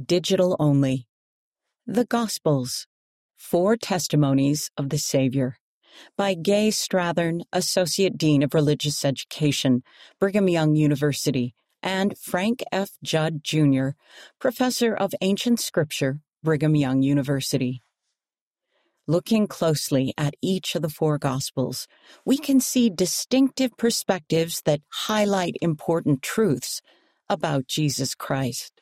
digital 0.00 0.56
only. 0.58 1.06
The 1.86 2.04
Gospels 2.04 2.86
Four 3.36 3.76
Testimonies 3.76 4.70
of 4.76 4.90
the 4.90 4.98
Savior 4.98 5.56
by 6.16 6.34
Gaye 6.34 6.68
Strathearn, 6.70 7.42
Associate 7.52 8.16
Dean 8.16 8.42
of 8.42 8.54
Religious 8.54 9.04
Education, 9.04 9.82
Brigham 10.18 10.48
Young 10.48 10.74
University, 10.74 11.54
and 11.82 12.16
Frank 12.18 12.62
F. 12.72 12.90
Judd, 13.02 13.42
Jr., 13.42 13.90
Professor 14.38 14.94
of 14.94 15.14
Ancient 15.20 15.60
Scripture, 15.60 16.20
Brigham 16.42 16.76
Young 16.76 17.02
University. 17.02 17.82
Looking 19.06 19.46
closely 19.46 20.14
at 20.16 20.34
each 20.40 20.74
of 20.74 20.82
the 20.82 20.88
four 20.88 21.18
Gospels, 21.18 21.88
we 22.24 22.38
can 22.38 22.60
see 22.60 22.90
distinctive 22.90 23.76
perspectives 23.76 24.62
that 24.64 24.82
highlight 24.90 25.56
important 25.60 26.22
truths 26.22 26.80
about 27.28 27.66
Jesus 27.66 28.14
Christ. 28.14 28.79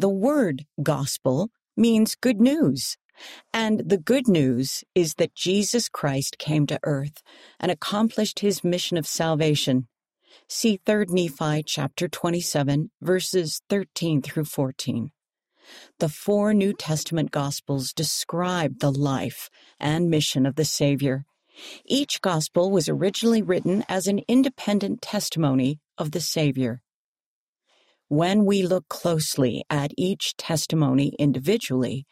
The 0.00 0.08
word 0.08 0.64
gospel 0.80 1.50
means 1.76 2.14
good 2.14 2.40
news. 2.40 2.96
And 3.52 3.82
the 3.84 3.98
good 3.98 4.28
news 4.28 4.84
is 4.94 5.14
that 5.14 5.34
Jesus 5.34 5.88
Christ 5.88 6.38
came 6.38 6.68
to 6.68 6.78
earth 6.84 7.20
and 7.58 7.72
accomplished 7.72 8.38
his 8.38 8.62
mission 8.62 8.96
of 8.96 9.08
salvation. 9.08 9.88
See 10.48 10.78
3 10.86 11.06
Nephi 11.08 11.64
chapter 11.64 12.06
27 12.06 12.92
verses 13.02 13.60
13 13.68 14.22
through 14.22 14.44
14. 14.44 15.10
The 15.98 16.08
four 16.08 16.54
New 16.54 16.74
Testament 16.74 17.32
Gospels 17.32 17.92
describe 17.92 18.78
the 18.78 18.92
life 18.92 19.50
and 19.80 20.08
mission 20.08 20.46
of 20.46 20.54
the 20.54 20.64
Savior. 20.64 21.24
Each 21.84 22.20
Gospel 22.20 22.70
was 22.70 22.88
originally 22.88 23.42
written 23.42 23.84
as 23.88 24.06
an 24.06 24.20
independent 24.28 25.02
testimony 25.02 25.80
of 25.98 26.12
the 26.12 26.20
Savior. 26.20 26.82
When 28.08 28.46
we 28.46 28.62
look 28.62 28.88
closely 28.88 29.64
at 29.68 29.92
each 29.98 30.34
testimony 30.38 31.14
individually, 31.18 32.06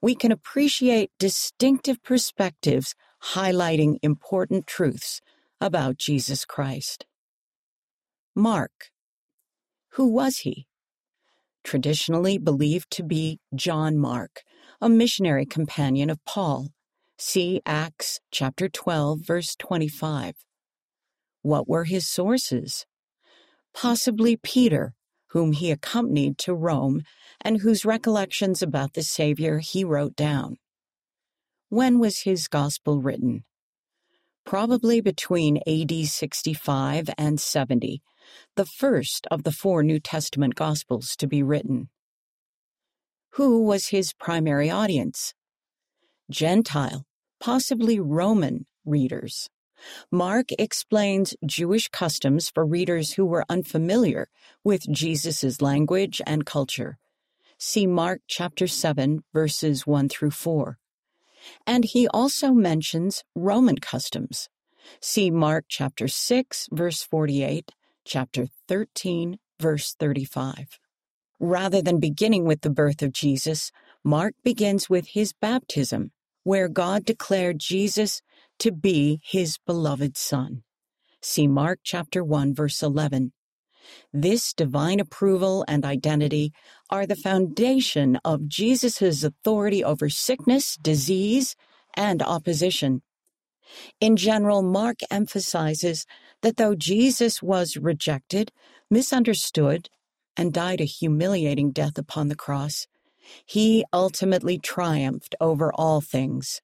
we 0.00 0.14
can 0.14 0.32
appreciate 0.32 1.10
distinctive 1.18 2.02
perspectives 2.02 2.94
highlighting 3.34 3.98
important 4.02 4.66
truths 4.66 5.20
about 5.60 5.98
Jesus 5.98 6.46
Christ. 6.46 7.04
Mark. 8.34 8.90
Who 9.92 10.08
was 10.08 10.38
he? 10.38 10.66
Traditionally 11.64 12.38
believed 12.38 12.90
to 12.92 13.02
be 13.02 13.38
John 13.54 13.98
Mark, 13.98 14.44
a 14.80 14.88
missionary 14.88 15.44
companion 15.44 16.08
of 16.08 16.24
Paul. 16.24 16.70
See 17.18 17.60
Acts 17.66 18.20
chapter 18.30 18.70
12 18.70 19.20
verse 19.20 19.54
25. 19.56 20.34
What 21.42 21.68
were 21.68 21.84
his 21.84 22.08
sources? 22.08 22.86
Possibly 23.74 24.36
Peter, 24.36 24.94
whom 25.32 25.52
he 25.52 25.70
accompanied 25.70 26.36
to 26.36 26.54
Rome 26.54 27.02
and 27.40 27.60
whose 27.60 27.86
recollections 27.86 28.62
about 28.62 28.92
the 28.92 29.02
Savior 29.02 29.58
he 29.58 29.82
wrote 29.82 30.14
down. 30.14 30.58
When 31.70 31.98
was 31.98 32.20
his 32.20 32.48
gospel 32.48 33.00
written? 33.00 33.44
Probably 34.44 35.00
between 35.00 35.62
AD 35.66 35.90
65 36.06 37.08
and 37.16 37.40
70, 37.40 38.02
the 38.56 38.66
first 38.66 39.26
of 39.30 39.44
the 39.44 39.52
four 39.52 39.82
New 39.82 40.00
Testament 40.00 40.54
gospels 40.54 41.16
to 41.16 41.26
be 41.26 41.42
written. 41.42 41.88
Who 43.36 43.64
was 43.64 43.86
his 43.86 44.12
primary 44.12 44.68
audience? 44.68 45.32
Gentile, 46.30 47.06
possibly 47.40 47.98
Roman 47.98 48.66
readers. 48.84 49.48
Mark 50.10 50.46
explains 50.58 51.34
Jewish 51.44 51.88
customs 51.88 52.50
for 52.50 52.64
readers 52.64 53.12
who 53.12 53.24
were 53.24 53.44
unfamiliar 53.48 54.28
with 54.64 54.90
Jesus' 54.90 55.60
language 55.62 56.20
and 56.26 56.46
culture. 56.46 56.98
See 57.58 57.86
Mark 57.86 58.22
chapter 58.26 58.66
7, 58.66 59.22
verses 59.32 59.86
1 59.86 60.08
through 60.08 60.32
4. 60.32 60.78
And 61.66 61.84
he 61.84 62.08
also 62.08 62.52
mentions 62.52 63.24
Roman 63.34 63.78
customs. 63.78 64.48
See 65.00 65.30
Mark 65.30 65.66
chapter 65.68 66.08
6, 66.08 66.68
verse 66.72 67.02
48, 67.02 67.72
chapter 68.04 68.46
13, 68.68 69.38
verse 69.60 69.94
35. 69.94 70.78
Rather 71.38 71.82
than 71.82 71.98
beginning 71.98 72.44
with 72.44 72.60
the 72.60 72.70
birth 72.70 73.02
of 73.02 73.12
Jesus, 73.12 73.72
Mark 74.04 74.34
begins 74.44 74.90
with 74.90 75.08
his 75.08 75.32
baptism, 75.32 76.12
where 76.44 76.68
God 76.68 77.04
declared 77.04 77.58
Jesus 77.58 78.22
to 78.62 78.70
be 78.70 79.20
his 79.24 79.58
beloved 79.66 80.16
Son. 80.16 80.62
See 81.20 81.48
Mark 81.48 81.80
chapter 81.82 82.22
1 82.22 82.54
verse 82.54 82.80
11. 82.80 83.32
This 84.12 84.52
divine 84.52 85.00
approval 85.00 85.64
and 85.66 85.84
identity 85.84 86.52
are 86.88 87.04
the 87.04 87.16
foundation 87.16 88.20
of 88.24 88.46
Jesus' 88.46 89.24
authority 89.24 89.82
over 89.82 90.08
sickness, 90.08 90.76
disease, 90.76 91.56
and 91.94 92.22
opposition. 92.22 93.02
In 94.00 94.14
general, 94.14 94.62
Mark 94.62 95.00
emphasizes 95.10 96.06
that 96.42 96.56
though 96.56 96.76
Jesus 96.76 97.42
was 97.42 97.76
rejected, 97.76 98.52
misunderstood, 98.88 99.88
and 100.36 100.52
died 100.52 100.80
a 100.80 100.84
humiliating 100.84 101.72
death 101.72 101.98
upon 101.98 102.28
the 102.28 102.36
cross, 102.36 102.86
he 103.44 103.84
ultimately 103.92 104.56
triumphed 104.56 105.34
over 105.40 105.72
all 105.74 106.00
things. 106.00 106.62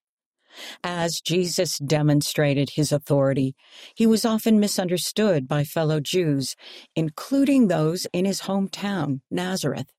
As 0.82 1.20
Jesus 1.20 1.78
demonstrated 1.78 2.70
his 2.70 2.92
authority, 2.92 3.54
he 3.94 4.06
was 4.06 4.24
often 4.24 4.60
misunderstood 4.60 5.46
by 5.46 5.64
fellow 5.64 6.00
Jews, 6.00 6.56
including 6.96 7.68
those 7.68 8.06
in 8.12 8.24
his 8.24 8.42
hometown, 8.42 9.20
Nazareth, 9.30 9.90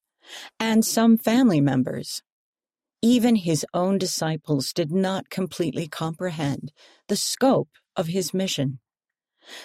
and 0.59 0.85
some 0.85 1.17
family 1.17 1.61
members. 1.61 2.21
Even 3.01 3.35
his 3.35 3.65
own 3.73 3.97
disciples 3.97 4.73
did 4.73 4.91
not 4.91 5.29
completely 5.29 5.87
comprehend 5.87 6.73
the 7.07 7.15
scope 7.15 7.69
of 7.95 8.07
his 8.07 8.33
mission. 8.33 8.79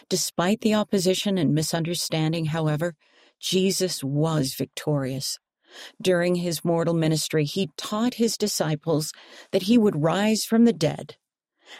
Despite 0.08 0.60
the 0.60 0.74
opposition 0.74 1.36
and 1.36 1.52
misunderstanding, 1.52 2.46
however, 2.46 2.94
Jesus 3.40 4.04
was 4.04 4.54
victorious. 4.54 5.38
During 6.00 6.36
his 6.36 6.64
mortal 6.64 6.94
ministry, 6.94 7.44
he 7.44 7.70
taught 7.76 8.14
his 8.14 8.36
disciples 8.36 9.12
that 9.52 9.62
he 9.62 9.78
would 9.78 10.02
rise 10.02 10.44
from 10.44 10.64
the 10.64 10.72
dead. 10.72 11.16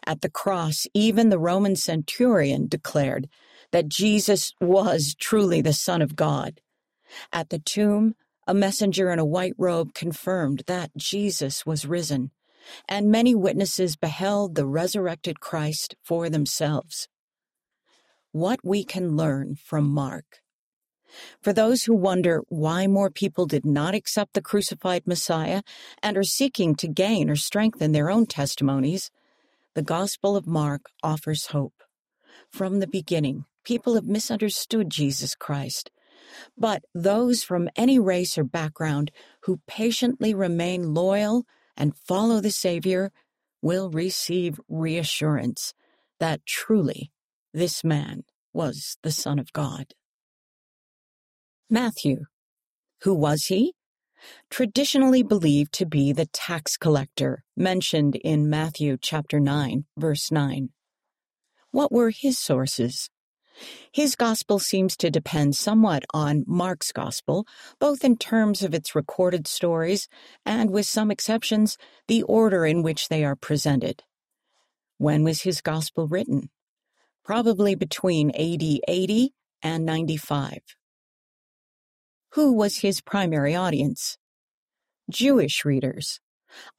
At 0.07 0.21
the 0.21 0.31
cross, 0.31 0.87
even 0.95 1.29
the 1.29 1.39
Roman 1.39 1.77
centurion 1.77 2.67
declared 2.69 3.29
that 3.73 3.89
Jesus 3.89 4.53
was 4.61 5.15
truly 5.19 5.61
the 5.61 5.73
Son 5.73 6.01
of 6.03 6.17
God. 6.17 6.61
At 7.33 7.51
the 7.51 7.59
tomb, 7.59 8.15
a 8.47 8.55
messenger 8.55 9.11
in 9.11 9.19
a 9.19 9.25
white 9.25 9.55
robe 9.59 9.95
confirmed 9.95 10.65
that 10.67 10.97
Jesus 10.97 11.65
was 11.65 11.87
risen, 11.87 12.31
and 12.89 13.11
many 13.11 13.35
witnesses 13.35 13.97
beheld 13.97 14.55
the 14.55 14.67
resurrected 14.67 15.41
Christ 15.41 15.97
for 16.03 16.29
themselves. 16.29 17.09
What 18.33 18.61
we 18.65 18.85
can 18.85 19.17
learn 19.17 19.57
from 19.57 19.89
Mark. 19.89 20.41
For 21.41 21.53
those 21.53 21.85
who 21.85 21.95
wonder 21.95 22.43
why 22.49 22.87
more 22.87 23.11
people 23.11 23.47
did 23.47 23.65
not 23.65 23.95
accept 23.95 24.35
the 24.35 24.43
crucified 24.43 25.07
Messiah 25.07 25.63
and 26.03 26.17
are 26.17 26.23
seeking 26.23 26.75
to 26.77 26.89
gain 26.89 27.31
or 27.31 27.37
strengthen 27.37 27.93
their 27.93 28.11
own 28.11 28.27
testimonies, 28.27 29.11
the 29.75 29.83
Gospel 29.83 30.37
of 30.37 30.47
Mark 30.47 30.91
offers 31.03 31.47
hope. 31.47 31.83
From 32.51 32.81
the 32.81 32.87
beginning, 32.87 33.45
people 33.65 33.95
have 33.95 34.07
misunderstood 34.07 34.91
Jesus 34.91 35.35
Christ. 35.35 35.91
But 36.57 36.85
those 36.95 37.43
from 37.43 37.69
any 37.77 37.99
race 37.99 38.39
or 38.39 38.45
background 38.45 39.11
who 39.43 39.61
patiently 39.67 40.35
remain 40.35 40.95
loyal 40.95 41.45
and 41.77 41.97
follow 41.97 42.41
the 42.41 42.51
Savior 42.51 43.13
will 43.63 43.91
receive 43.91 44.61
reassurance 44.69 45.75
that 46.21 46.47
truly 46.47 47.11
this 47.53 47.83
man 47.83 48.25
was 48.53 48.97
the 49.03 49.11
Son 49.11 49.39
of 49.39 49.53
God. 49.53 49.95
Matthew. 51.71 52.25
Who 53.03 53.15
was 53.15 53.47
he? 53.47 53.73
Traditionally 54.51 55.23
believed 55.23 55.73
to 55.75 55.87
be 55.87 56.13
the 56.13 56.27
tax 56.27 56.77
collector 56.77 57.43
mentioned 57.57 58.17
in 58.17 58.51
Matthew 58.51 58.99
chapter 59.01 59.41
9, 59.41 59.87
verse 59.97 60.31
9. 60.31 60.69
What 61.71 61.91
were 61.91 62.11
his 62.11 62.39
sources? 62.39 63.09
His 63.93 64.15
gospel 64.15 64.59
seems 64.59 64.95
to 64.99 65.11
depend 65.11 65.57
somewhat 65.57 66.05
on 66.13 66.45
Mark's 66.47 66.93
gospel, 66.93 67.47
both 67.79 68.05
in 68.05 68.19
terms 68.19 68.63
of 68.63 68.75
its 68.75 68.95
recorded 68.95 69.47
stories 69.47 70.07
and, 70.45 70.71
with 70.71 70.87
some 70.87 71.11
exceptions, 71.11 71.79
the 72.09 72.23
order 72.25 72.67
in 72.67 72.83
which 72.83 73.09
they 73.09 73.25
are 73.25 73.37
presented. 73.37 74.03
When 74.99 75.25
was 75.25 75.43
his 75.43 75.63
gospel 75.63 76.09
written? 76.09 76.51
Probably 77.25 77.75
between 77.75 78.31
AD 78.31 78.81
80 78.87 79.33
and 79.63 79.87
95. 79.87 80.59
Who 82.35 82.53
was 82.53 82.79
his 82.79 83.01
primary 83.01 83.55
audience? 83.55 84.19
Jewish 85.09 85.65
readers. 85.65 86.19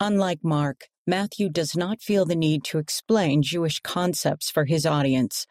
Unlike 0.01 0.39
Mark, 0.43 0.89
Matthew 1.07 1.47
does 1.47 1.77
not 1.77 2.01
feel 2.01 2.25
the 2.25 2.35
need 2.35 2.65
to 2.65 2.77
explain 2.77 3.41
Jewish 3.41 3.79
concepts 3.79 4.51
for 4.51 4.65
his 4.65 4.85
audience. 4.85 5.47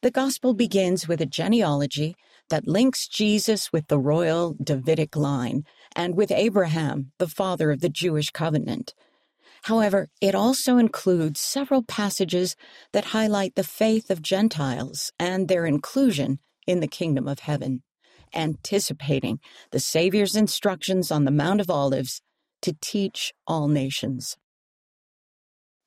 The 0.00 0.12
gospel 0.12 0.54
begins 0.54 1.08
with 1.08 1.20
a 1.20 1.26
genealogy 1.26 2.14
that 2.50 2.68
links 2.68 3.08
Jesus 3.08 3.72
with 3.72 3.88
the 3.88 3.98
royal 3.98 4.54
Davidic 4.62 5.16
line 5.16 5.64
and 5.96 6.14
with 6.14 6.30
Abraham, 6.30 7.10
the 7.18 7.26
father 7.26 7.72
of 7.72 7.80
the 7.80 7.88
Jewish 7.88 8.30
covenant. 8.30 8.94
However, 9.62 10.06
it 10.20 10.36
also 10.36 10.78
includes 10.78 11.40
several 11.40 11.82
passages 11.82 12.54
that 12.92 13.06
highlight 13.06 13.56
the 13.56 13.64
faith 13.64 14.08
of 14.08 14.22
Gentiles 14.22 15.10
and 15.18 15.48
their 15.48 15.66
inclusion 15.66 16.38
in 16.64 16.78
the 16.78 16.86
kingdom 16.86 17.26
of 17.26 17.40
heaven, 17.40 17.82
anticipating 18.34 19.40
the 19.70 19.80
Savior's 19.80 20.36
instructions 20.36 21.10
on 21.10 21.24
the 21.24 21.30
Mount 21.30 21.60
of 21.60 21.70
Olives 21.70 22.20
to 22.62 22.76
teach 22.80 23.32
all 23.46 23.68
nations. 23.68 24.36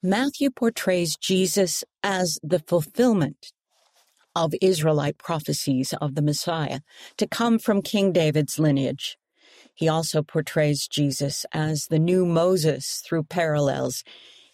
Matthew 0.03 0.49
portrays 0.49 1.15
Jesus 1.15 1.83
as 2.01 2.39
the 2.41 2.59
fulfillment 2.59 3.53
of 4.35 4.53
Israelite 4.61 5.17
prophecies 5.17 5.93
of 6.01 6.15
the 6.15 6.21
Messiah 6.21 6.79
to 7.17 7.27
come 7.27 7.59
from 7.59 7.81
King 7.81 8.11
David's 8.11 8.57
lineage. 8.57 9.17
He 9.75 9.88
also 9.88 10.21
portrays 10.21 10.88
Jesus 10.88 11.45
as 11.51 11.88
the 11.88 11.99
new 11.99 12.25
Moses 12.25 13.03
through 13.05 13.23
parallels. 13.23 14.03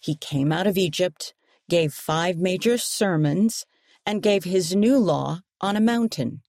He 0.00 0.16
came 0.16 0.52
out 0.52 0.66
of 0.66 0.76
Egypt, 0.76 1.34
gave 1.68 1.92
five 1.92 2.36
major 2.36 2.78
sermons, 2.78 3.64
and 4.04 4.22
gave 4.22 4.44
his 4.44 4.74
new 4.74 4.98
law 4.98 5.40
on 5.60 5.76
a 5.76 5.80
mountain. 5.80 6.42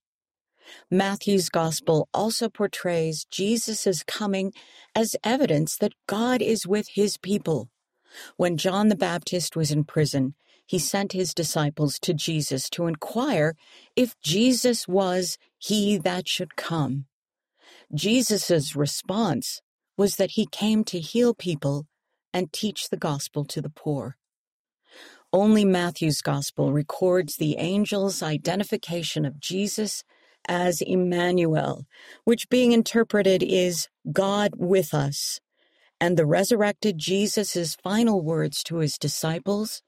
Matthew's 0.90 1.48
gospel 1.48 2.08
also 2.12 2.48
portrays 2.48 3.24
Jesus' 3.30 4.02
coming 4.02 4.52
as 4.94 5.16
evidence 5.24 5.76
that 5.76 5.94
God 6.06 6.42
is 6.42 6.66
with 6.66 6.88
his 6.94 7.16
people. 7.16 7.68
When 8.36 8.56
John 8.56 8.88
the 8.88 8.96
Baptist 8.96 9.56
was 9.56 9.70
in 9.70 9.84
prison, 9.84 10.34
he 10.66 10.78
sent 10.78 11.12
his 11.12 11.34
disciples 11.34 11.98
to 12.00 12.14
Jesus 12.14 12.70
to 12.70 12.86
inquire 12.86 13.56
if 13.96 14.18
Jesus 14.20 14.86
was 14.86 15.36
he 15.58 15.98
that 15.98 16.28
should 16.28 16.56
come. 16.56 17.06
Jesus' 17.92 18.76
response 18.76 19.62
was 19.96 20.16
that 20.16 20.32
he 20.32 20.46
came 20.46 20.84
to 20.84 21.00
heal 21.00 21.34
people 21.34 21.86
and 22.32 22.52
teach 22.52 22.88
the 22.88 22.96
gospel 22.96 23.44
to 23.46 23.60
the 23.60 23.70
poor. 23.70 24.16
Only 25.32 25.64
Matthew's 25.64 26.22
gospel 26.22 26.72
records 26.72 27.36
the 27.36 27.56
angel's 27.56 28.22
identification 28.22 29.24
of 29.24 29.40
Jesus 29.40 30.02
as 30.48 30.80
Emmanuel, 30.80 31.86
which 32.24 32.48
being 32.48 32.72
interpreted 32.72 33.42
is 33.42 33.88
God 34.12 34.52
with 34.56 34.94
us, 34.94 35.40
and 36.00 36.16
the 36.16 36.26
resurrected 36.26 36.98
Jesus' 36.98 37.76
final 37.82 38.22
words 38.22 38.62
to 38.64 38.78
his 38.78 38.98
disciples 38.98 39.82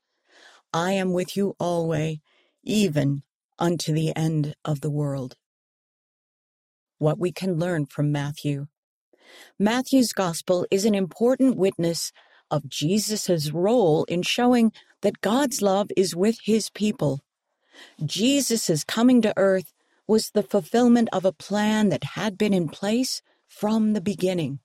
I 0.73 0.93
am 0.93 1.13
with 1.13 1.37
you 1.37 1.55
always, 1.61 2.19
even 2.65 3.23
unto 3.59 3.93
the 3.93 4.17
end 4.17 4.55
of 4.65 4.81
the 4.81 4.91
world. 4.91 5.37
What 6.99 7.19
we 7.19 7.33
can 7.33 7.59
learn 7.59 7.87
from 7.87 8.13
Matthew. 8.13 8.69
Matthew's 9.59 10.13
gospel 10.13 10.67
is 10.71 10.85
an 10.85 10.95
important 10.95 11.57
witness 11.57 12.13
of 12.51 12.69
Jesus' 12.69 13.51
role 13.51 14.05
in 14.05 14.23
showing 14.23 14.73
that 15.03 15.21
God's 15.21 15.63
love 15.63 15.89
is 15.97 16.17
with 16.17 16.39
his 16.45 16.71
people. 16.71 17.21
Jesus' 18.05 18.85
coming 18.85 19.23
to 19.23 19.35
earth 19.37 19.72
was 20.07 20.31
the 20.31 20.43
fulfillment 20.43 21.09
of 21.13 21.25
a 21.25 21.33
plan 21.33 21.89
that 21.91 22.05
had 22.05 22.37
been 22.37 22.53
in 22.53 22.69
place 22.69 23.23
from 23.49 23.93
the 23.93 24.01
beginning. 24.01 24.61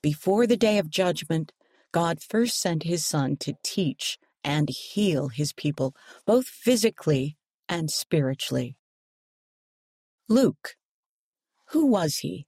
Before 0.00 0.46
the 0.46 0.56
day 0.56 0.78
of 0.78 0.90
judgment, 0.90 1.52
God 1.92 2.22
first 2.22 2.58
sent 2.58 2.84
his 2.84 3.04
son 3.04 3.36
to 3.38 3.54
teach 3.62 4.18
and 4.44 4.68
heal 4.70 5.28
his 5.28 5.52
people, 5.52 5.94
both 6.26 6.46
physically 6.46 7.36
and 7.68 7.90
spiritually. 7.90 8.76
Luke. 10.28 10.76
Who 11.70 11.86
was 11.86 12.18
he? 12.18 12.46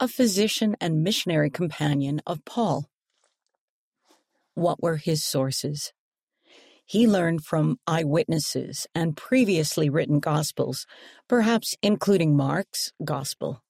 A 0.00 0.08
physician 0.08 0.76
and 0.80 1.02
missionary 1.02 1.50
companion 1.50 2.20
of 2.26 2.44
Paul. 2.44 2.90
What 4.54 4.82
were 4.82 4.96
his 4.96 5.24
sources? 5.24 5.92
He 6.86 7.06
learned 7.06 7.44
from 7.44 7.78
eyewitnesses 7.86 8.86
and 8.94 9.16
previously 9.16 9.88
written 9.88 10.20
gospels, 10.20 10.86
perhaps 11.28 11.74
including 11.82 12.36
Mark's 12.36 12.92
gospel. 13.04 13.62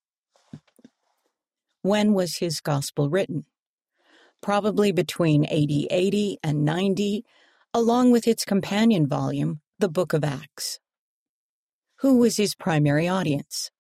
When 1.82 2.12
was 2.14 2.37
his 2.38 2.61
gospel 2.61 3.08
written? 3.11 3.44
probably 4.44 4.93
between 4.93 5.46
AD 5.46 5.70
80 5.90 6.38
and 6.43 6.66
90, 6.66 7.25
along 7.72 8.12
with 8.12 8.28
its 8.28 8.44
companion 8.44 9.06
volume, 9.06 9.62
the 9.78 9.88
Book 9.88 10.12
of 10.12 10.22
Acts. 10.22 10.78
Who 12.00 12.19
was 12.19 12.37
his 12.37 12.55
primary 12.55 13.08
audience? 13.08 13.70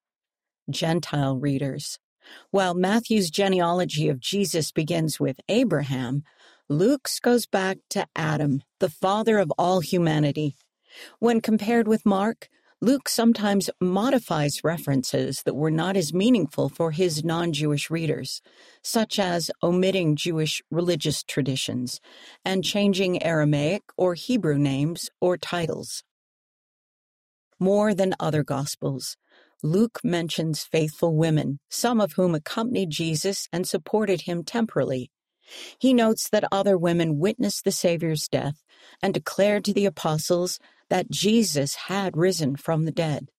Gentile 0.70 1.36
readers. 1.36 1.98
While 2.50 2.72
Matthew's 2.72 3.28
genealogy 3.28 4.08
of 4.08 4.20
Jesus 4.20 4.72
begins 4.72 5.20
with 5.20 5.38
Abraham, 5.50 6.22
Luke's 6.70 7.20
goes 7.20 7.46
back 7.46 7.76
to 7.90 8.06
Adam, 8.16 8.62
the 8.80 8.88
father 8.88 9.38
of 9.38 9.52
all 9.58 9.80
humanity. 9.80 10.56
When 11.18 11.42
compared 11.42 11.86
with 11.86 12.06
Mark, 12.06 12.48
Luke 12.80 13.06
sometimes 13.06 13.68
modifies 13.82 14.64
references 14.64 15.42
that 15.44 15.56
were 15.56 15.70
not 15.70 15.94
as 15.94 16.14
meaningful 16.14 16.70
for 16.70 16.90
his 16.90 17.22
non 17.22 17.52
Jewish 17.52 17.90
readers, 17.90 18.40
such 18.82 19.18
as 19.18 19.50
omitting 19.62 20.16
Jewish 20.16 20.62
religious 20.70 21.22
traditions 21.22 22.00
and 22.46 22.64
changing 22.64 23.22
Aramaic 23.22 23.82
or 23.98 24.14
Hebrew 24.14 24.56
names 24.56 25.10
or 25.20 25.36
titles. 25.36 26.02
More 27.60 27.92
than 27.92 28.14
other 28.18 28.42
Gospels, 28.42 29.18
Luke 29.62 30.00
mentions 30.02 30.64
faithful 30.64 31.14
women, 31.14 31.58
some 31.68 32.00
of 32.00 32.14
whom 32.14 32.34
accompanied 32.34 32.88
Jesus 32.88 33.48
and 33.52 33.68
supported 33.68 34.22
him 34.22 34.44
temporally. 34.44 35.10
He 35.78 35.94
notes 35.94 36.28
that 36.30 36.44
other 36.50 36.76
women 36.76 37.18
witnessed 37.18 37.64
the 37.64 37.72
Savior's 37.72 38.28
death 38.28 38.62
and 39.02 39.14
declared 39.14 39.64
to 39.64 39.72
the 39.72 39.86
apostles 39.86 40.58
that 40.90 41.10
Jesus 41.10 41.74
had 41.74 42.16
risen 42.16 42.56
from 42.56 42.84
the 42.84 42.92
dead. 42.92 43.30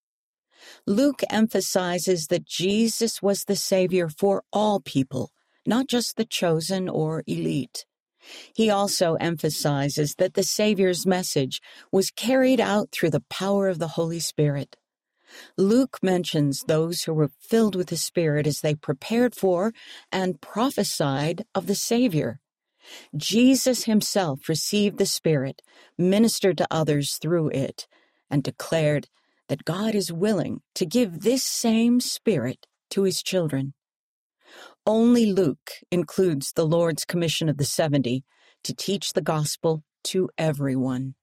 Luke 0.86 1.22
emphasizes 1.30 2.26
that 2.26 2.44
Jesus 2.44 3.22
was 3.22 3.44
the 3.44 3.56
Savior 3.56 4.08
for 4.08 4.42
all 4.52 4.80
people, 4.80 5.30
not 5.66 5.88
just 5.88 6.16
the 6.16 6.24
chosen 6.24 6.88
or 6.88 7.22
elite. 7.26 7.86
He 8.54 8.70
also 8.70 9.14
emphasizes 9.14 10.14
that 10.16 10.34
the 10.34 10.42
Savior's 10.42 11.06
message 11.06 11.60
was 11.92 12.10
carried 12.10 12.60
out 12.60 12.90
through 12.90 13.10
the 13.10 13.24
power 13.28 13.68
of 13.68 13.78
the 13.78 13.88
Holy 13.88 14.20
Spirit. 14.20 14.76
Luke 15.56 15.98
mentions 16.02 16.62
those 16.62 17.02
who 17.02 17.14
were 17.14 17.30
filled 17.40 17.76
with 17.76 17.88
the 17.88 17.96
Spirit 17.96 18.46
as 18.46 18.60
they 18.60 18.74
prepared 18.74 19.34
for 19.34 19.72
and 20.12 20.40
prophesied 20.40 21.44
of 21.54 21.66
the 21.66 21.74
Savior. 21.74 22.40
Jesus 23.16 23.84
himself 23.84 24.48
received 24.48 24.98
the 24.98 25.06
Spirit, 25.06 25.62
ministered 25.98 26.58
to 26.58 26.66
others 26.70 27.16
through 27.16 27.48
it, 27.48 27.86
and 28.30 28.42
declared 28.42 29.08
that 29.48 29.64
God 29.64 29.94
is 29.94 30.12
willing 30.12 30.60
to 30.74 30.86
give 30.86 31.20
this 31.20 31.44
same 31.44 32.00
Spirit 32.00 32.66
to 32.90 33.02
his 33.02 33.22
children. 33.22 33.74
Only 34.86 35.26
Luke 35.32 35.70
includes 35.90 36.52
the 36.52 36.66
Lord's 36.66 37.04
commission 37.04 37.48
of 37.48 37.58
the 37.58 37.64
70 37.64 38.24
to 38.64 38.74
teach 38.74 39.12
the 39.12 39.22
gospel 39.22 39.82
to 40.04 40.28
everyone. 40.38 41.14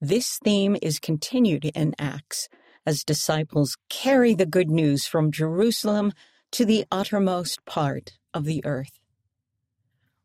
This 0.00 0.38
theme 0.42 0.76
is 0.82 0.98
continued 0.98 1.64
in 1.66 1.94
Acts 1.98 2.48
as 2.86 3.04
disciples 3.04 3.76
carry 3.88 4.34
the 4.34 4.46
good 4.46 4.70
news 4.70 5.06
from 5.06 5.32
Jerusalem 5.32 6.12
to 6.52 6.64
the 6.64 6.84
uttermost 6.90 7.64
part 7.64 8.12
of 8.32 8.44
the 8.44 8.64
earth 8.64 9.00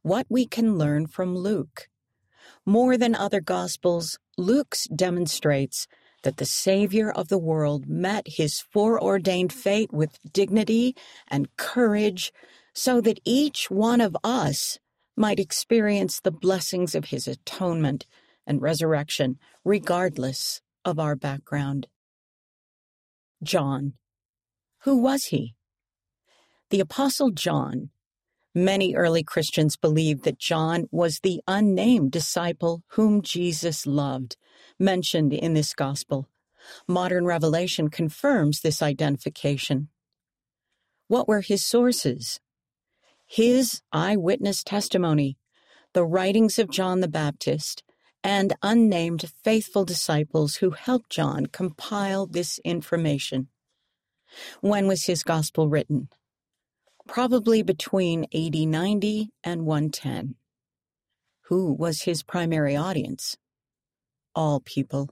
what 0.02 0.26
we 0.30 0.46
can 0.46 0.78
learn 0.78 1.08
from 1.08 1.36
Luke. 1.36 1.90
More 2.66 2.98
than 2.98 3.16
other 3.16 3.42
Gospels, 3.42 4.18
Luke's 4.38 4.88
demonstrates 4.88 5.88
that 6.24 6.38
the 6.38 6.46
Savior 6.46 7.12
of 7.12 7.28
the 7.28 7.38
world 7.38 7.88
met 7.88 8.28
his 8.28 8.60
foreordained 8.60 9.54
fate 9.54 9.92
with 9.94 10.20
dignity 10.32 10.96
and 11.28 11.56
courage 11.58 12.32
so 12.74 13.02
that 13.02 13.20
each 13.26 13.70
one 13.70 14.02
of 14.02 14.16
us 14.24 14.80
might 15.16 15.40
experience 15.40 16.20
the 16.20 16.32
blessings 16.32 16.96
of 16.96 17.06
his 17.06 17.28
atonement 17.28 18.06
and 18.48 18.62
resurrection, 18.62 19.38
regardless 19.64 20.62
of 20.86 20.98
our 20.98 21.16
background. 21.16 21.88
John. 23.44 23.94
Who 24.84 24.98
was 24.98 25.26
he? 25.26 25.56
The 26.70 26.80
Apostle 26.80 27.32
John 27.32 27.90
Many 28.56 28.96
early 28.96 29.24
Christians 29.24 29.78
believed 29.78 30.24
that 30.24 30.40
John 30.40 30.88
was 30.92 31.20
the 31.20 31.40
unnamed 31.48 32.12
disciple 32.12 32.84
whom 32.90 33.22
Jesus 33.22 33.86
loved, 33.86 34.38
mentioned 34.80 35.34
in 35.34 35.54
this 35.54 35.74
gospel. 35.74 36.28
Modern 36.88 37.26
revelation 37.26 37.90
confirms 37.90 38.62
this 38.62 38.82
identification. 38.82 39.90
What 41.08 41.28
were 41.28 41.42
his 41.42 41.64
sources? 41.64 42.40
His 43.28 43.82
eyewitness 43.94 44.64
testimony, 44.64 45.38
the 45.94 46.06
writings 46.06 46.58
of 46.58 46.72
John 46.72 47.02
the 47.02 47.08
Baptist, 47.08 47.84
and 48.24 48.54
unnamed 48.62 49.32
faithful 49.44 49.86
disciples 49.86 50.56
who 50.56 50.72
helped 50.72 51.10
John 51.10 51.48
compile 51.48 52.26
this 52.26 52.60
information. 52.66 53.48
When 54.62 54.88
was 54.88 55.06
his 55.06 55.24
gospel 55.24 55.70
written? 55.70 56.10
probably 57.10 57.64
between 57.64 58.28
80 58.32 58.68
90 58.68 59.30
and 59.44 59.66
110. 59.66 60.36
Who 61.48 61.74
was 61.74 62.04
his 62.04 62.22
primary 62.22 62.76
audience? 62.76 63.36
All 64.36 64.60
people. 64.60 65.10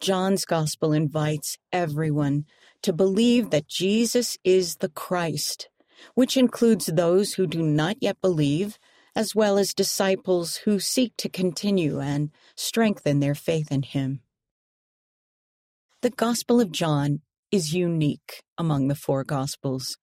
John's 0.00 0.44
Gospel 0.44 0.92
invites 0.92 1.58
everyone 1.72 2.44
to 2.82 2.92
believe 2.92 3.50
that 3.50 3.66
Jesus 3.66 4.38
is 4.44 4.76
the 4.76 4.88
Christ, 4.88 5.68
which 6.14 6.36
includes 6.36 6.86
those 6.86 7.34
who 7.34 7.48
do 7.48 7.60
not 7.62 7.96
yet 8.00 8.20
believe, 8.20 8.78
as 9.18 9.34
well 9.34 9.58
as 9.58 9.74
disciples 9.74 10.58
who 10.58 10.78
seek 10.78 11.12
to 11.16 11.28
continue 11.28 11.98
and 11.98 12.30
strengthen 12.54 13.18
their 13.18 13.34
faith 13.34 13.72
in 13.72 13.82
him. 13.82 14.20
The 16.02 16.10
Gospel 16.10 16.60
of 16.60 16.70
John 16.70 17.22
is 17.50 17.74
unique 17.74 18.44
among 18.56 18.86
the 18.86 18.94
four 18.94 19.24
Gospels. 19.24 19.96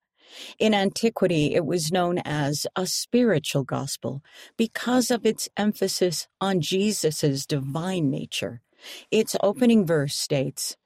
In 0.58 0.74
antiquity, 0.74 1.54
it 1.54 1.64
was 1.64 1.90
known 1.90 2.18
as 2.26 2.66
a 2.76 2.86
spiritual 2.86 3.64
gospel 3.64 4.22
because 4.58 5.10
of 5.10 5.24
its 5.24 5.48
emphasis 5.56 6.28
on 6.38 6.60
Jesus' 6.60 7.46
divine 7.46 8.10
nature. 8.10 8.60
Its 9.10 9.34
opening 9.42 9.86
verse 9.86 10.14
states, 10.14 10.76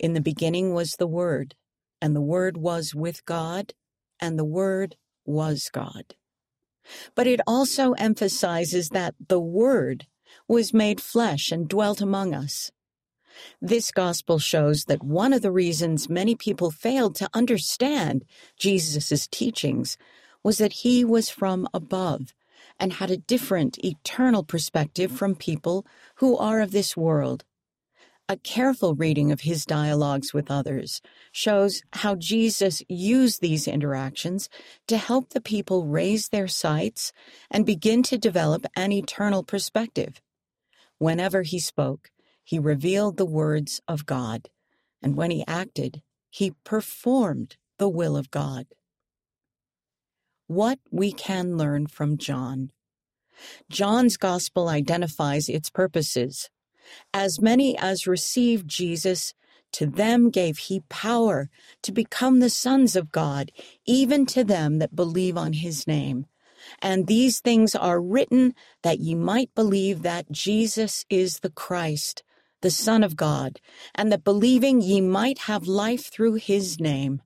In 0.00 0.14
the 0.14 0.22
beginning 0.22 0.72
was 0.72 0.92
the 0.92 1.06
Word, 1.06 1.54
and 2.00 2.16
the 2.16 2.22
Word 2.22 2.56
was 2.56 2.94
with 2.94 3.22
God, 3.26 3.74
and 4.18 4.38
the 4.38 4.46
Word 4.46 4.96
was 5.26 5.68
God. 5.70 6.14
But 7.14 7.26
it 7.26 7.40
also 7.46 7.92
emphasizes 7.92 8.90
that 8.90 9.14
the 9.28 9.40
Word 9.40 10.06
was 10.48 10.74
made 10.74 11.00
flesh 11.00 11.50
and 11.50 11.68
dwelt 11.68 12.00
among 12.00 12.34
us. 12.34 12.70
This 13.60 13.90
gospel 13.90 14.38
shows 14.38 14.84
that 14.84 15.02
one 15.02 15.32
of 15.32 15.42
the 15.42 15.52
reasons 15.52 16.08
many 16.08 16.34
people 16.34 16.70
failed 16.70 17.14
to 17.16 17.28
understand 17.34 18.24
Jesus' 18.58 19.26
teachings 19.30 19.98
was 20.42 20.58
that 20.58 20.72
he 20.72 21.04
was 21.04 21.28
from 21.28 21.68
above 21.74 22.32
and 22.78 22.94
had 22.94 23.10
a 23.10 23.16
different 23.16 23.82
eternal 23.84 24.42
perspective 24.42 25.10
from 25.10 25.34
people 25.34 25.86
who 26.16 26.36
are 26.36 26.60
of 26.60 26.70
this 26.70 26.96
world. 26.96 27.44
A 28.28 28.36
careful 28.36 28.96
reading 28.96 29.30
of 29.30 29.42
his 29.42 29.64
dialogues 29.64 30.34
with 30.34 30.50
others 30.50 31.00
shows 31.30 31.82
how 31.92 32.16
Jesus 32.16 32.82
used 32.88 33.40
these 33.40 33.68
interactions 33.68 34.48
to 34.88 34.96
help 34.96 35.30
the 35.30 35.40
people 35.40 35.86
raise 35.86 36.28
their 36.28 36.48
sights 36.48 37.12
and 37.52 37.64
begin 37.64 38.02
to 38.02 38.18
develop 38.18 38.66
an 38.74 38.90
eternal 38.90 39.44
perspective. 39.44 40.20
Whenever 40.98 41.42
he 41.42 41.60
spoke, 41.60 42.10
he 42.42 42.58
revealed 42.58 43.16
the 43.16 43.24
words 43.24 43.80
of 43.86 44.06
God, 44.06 44.48
and 45.00 45.14
when 45.14 45.30
he 45.30 45.44
acted, 45.46 46.02
he 46.28 46.52
performed 46.64 47.56
the 47.78 47.88
will 47.88 48.16
of 48.16 48.32
God. 48.32 48.66
What 50.48 50.80
we 50.90 51.12
can 51.12 51.56
learn 51.56 51.86
from 51.86 52.18
John. 52.18 52.72
John's 53.70 54.16
gospel 54.16 54.68
identifies 54.68 55.48
its 55.48 55.70
purposes. 55.70 56.50
As 57.14 57.40
many 57.40 57.76
as 57.78 58.06
received 58.06 58.68
Jesus, 58.68 59.34
to 59.72 59.86
them 59.86 60.30
gave 60.30 60.58
he 60.58 60.80
power 60.88 61.50
to 61.82 61.92
become 61.92 62.40
the 62.40 62.50
sons 62.50 62.96
of 62.96 63.12
God, 63.12 63.52
even 63.84 64.26
to 64.26 64.44
them 64.44 64.78
that 64.78 64.96
believe 64.96 65.36
on 65.36 65.52
his 65.54 65.86
name 65.86 66.26
and 66.82 67.06
these 67.06 67.40
things 67.40 67.74
are 67.74 68.00
written 68.00 68.54
that 68.82 69.00
ye 69.00 69.14
might 69.14 69.54
believe 69.54 70.02
that 70.02 70.30
Jesus 70.30 71.04
is 71.10 71.40
the 71.40 71.50
Christ, 71.50 72.22
the 72.62 72.70
Son 72.70 73.02
of 73.02 73.16
God, 73.16 73.60
and 73.94 74.10
that 74.12 74.24
believing 74.24 74.80
ye 74.80 75.00
might 75.00 75.40
have 75.40 75.66
life 75.66 76.10
through 76.10 76.34
his 76.34 76.80
name. 76.80 77.22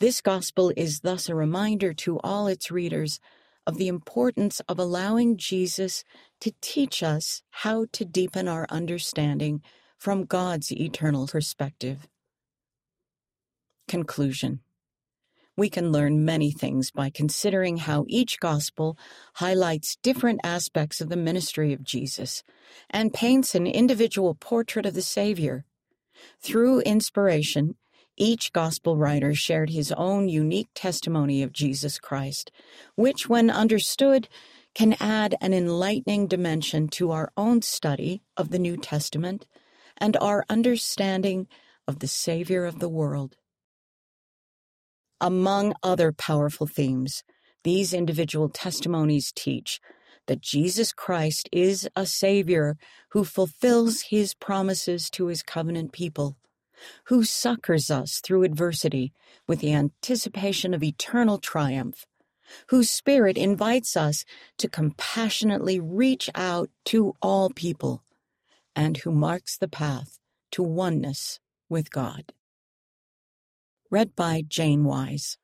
This 0.00 0.20
gospel 0.20 0.72
is 0.76 1.00
thus 1.00 1.28
a 1.28 1.34
reminder 1.34 1.92
to 1.94 2.20
all 2.20 2.46
its 2.46 2.70
readers 2.70 3.18
of 3.68 3.76
the 3.76 3.86
importance 3.86 4.60
of 4.68 4.78
allowing 4.78 5.36
Jesus 5.36 6.02
to 6.40 6.52
teach 6.60 7.02
us 7.02 7.42
how 7.50 7.86
to 7.92 8.04
deepen 8.04 8.48
our 8.48 8.66
understanding 8.70 9.62
from 9.96 10.24
God's 10.24 10.72
eternal 10.72 11.28
perspective. 11.28 12.08
Conclusion 13.86 14.60
we 15.58 15.68
can 15.68 15.90
learn 15.90 16.24
many 16.24 16.52
things 16.52 16.92
by 16.92 17.10
considering 17.10 17.78
how 17.78 18.04
each 18.06 18.38
gospel 18.38 18.96
highlights 19.34 19.96
different 20.04 20.40
aspects 20.44 21.00
of 21.00 21.08
the 21.08 21.16
ministry 21.16 21.72
of 21.72 21.82
Jesus 21.82 22.44
and 22.88 23.12
paints 23.12 23.56
an 23.56 23.66
individual 23.66 24.36
portrait 24.36 24.86
of 24.86 24.94
the 24.94 25.02
Savior. 25.02 25.64
Through 26.40 26.82
inspiration, 26.82 27.74
each 28.18 28.52
gospel 28.52 28.96
writer 28.96 29.34
shared 29.34 29.70
his 29.70 29.92
own 29.92 30.28
unique 30.28 30.68
testimony 30.74 31.42
of 31.42 31.52
Jesus 31.52 31.98
Christ, 31.98 32.50
which, 32.94 33.28
when 33.28 33.48
understood, 33.50 34.28
can 34.74 34.96
add 35.00 35.34
an 35.40 35.54
enlightening 35.54 36.26
dimension 36.26 36.88
to 36.88 37.10
our 37.10 37.32
own 37.36 37.62
study 37.62 38.22
of 38.36 38.50
the 38.50 38.58
New 38.58 38.76
Testament 38.76 39.46
and 39.96 40.16
our 40.18 40.44
understanding 40.48 41.46
of 41.86 42.00
the 42.00 42.06
Savior 42.06 42.64
of 42.64 42.78
the 42.78 42.88
world. 42.88 43.36
Among 45.20 45.74
other 45.82 46.12
powerful 46.12 46.66
themes, 46.66 47.24
these 47.64 47.92
individual 47.92 48.48
testimonies 48.48 49.32
teach 49.34 49.80
that 50.26 50.40
Jesus 50.40 50.92
Christ 50.92 51.48
is 51.50 51.88
a 51.96 52.06
Savior 52.06 52.76
who 53.10 53.24
fulfills 53.24 54.02
his 54.10 54.34
promises 54.34 55.10
to 55.10 55.26
his 55.26 55.42
covenant 55.42 55.92
people, 55.92 56.36
who 57.04 57.24
succors 57.24 57.90
us 57.90 58.20
through 58.20 58.44
adversity 58.44 59.12
with 59.46 59.60
the 59.60 59.72
anticipation 59.72 60.74
of 60.74 60.82
eternal 60.82 61.38
triumph, 61.38 62.06
whose 62.68 62.90
Spirit 62.90 63.36
invites 63.36 63.96
us 63.96 64.24
to 64.58 64.68
compassionately 64.68 65.80
reach 65.80 66.30
out 66.34 66.70
to 66.86 67.14
all 67.20 67.50
people, 67.50 68.02
and 68.74 68.98
who 68.98 69.10
marks 69.10 69.56
the 69.56 69.68
path 69.68 70.18
to 70.52 70.62
oneness 70.62 71.40
with 71.68 71.90
God 71.90 72.32
read 73.90 74.14
by 74.14 74.44
Jane 74.46 74.84
Wise. 74.84 75.38